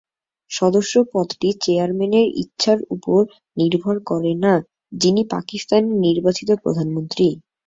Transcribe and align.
সদস্য 0.51 0.93
পদটি 1.13 1.49
চেয়ারম্যানের 1.63 2.27
ইচ্ছার 2.41 2.79
উপর 2.95 3.19
নির্ভর 3.57 3.95
করে 4.09 4.31
না, 4.43 4.53
যিনি 4.93 5.21
পাকিস্তানের 5.33 5.95
নির্বাচিত 6.05 6.49
প্রধানমন্ত্রী। 6.63 7.27